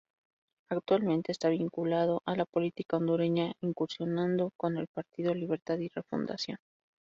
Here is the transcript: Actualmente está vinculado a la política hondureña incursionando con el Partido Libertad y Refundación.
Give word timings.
Actualmente 0.71 1.31
está 1.31 1.49
vinculado 1.49 2.23
a 2.25 2.35
la 2.35 2.45
política 2.47 2.97
hondureña 2.97 3.53
incursionando 3.61 4.49
con 4.57 4.77
el 4.79 4.87
Partido 4.87 5.31
Libertad 5.35 5.77
y 5.77 5.89
Refundación. 5.89 6.57